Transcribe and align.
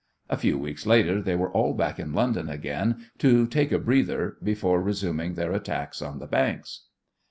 A 0.31 0.35
few 0.37 0.57
weeks 0.57 0.87
later 0.87 1.21
they 1.21 1.35
were 1.35 1.51
all 1.51 1.75
back 1.75 1.99
in 1.99 2.11
London 2.11 2.49
again 2.49 3.11
to 3.19 3.45
take 3.45 3.71
a 3.71 3.77
"breather" 3.77 4.37
before 4.41 4.81
resuming 4.81 5.35
their 5.35 5.51
attacks 5.51 6.01
on 6.01 6.17
the 6.17 6.25
banks. 6.25 6.85